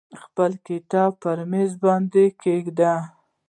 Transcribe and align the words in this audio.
خپل 0.21 0.51
کتاب 0.67 1.11
پر 1.21 1.37
میز 1.51 1.71
باندې 1.83 2.23
کیږدئ. 2.41 2.95